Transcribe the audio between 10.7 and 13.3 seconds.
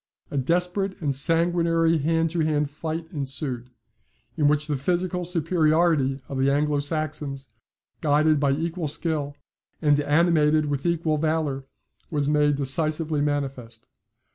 equal valour, was made decisively